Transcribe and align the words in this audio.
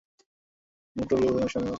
মোট 0.95 1.05
প্রফিটের 1.09 1.31
একটা 1.31 1.41
অংশ 1.41 1.55
আমার 1.57 1.63
চাই। 1.65 1.69